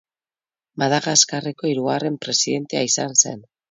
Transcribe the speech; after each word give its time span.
Madagaskarreko 0.83 1.71
hirugarren 1.73 2.21
presidentea 2.27 2.87
izan 2.93 3.19
zen. 3.27 3.51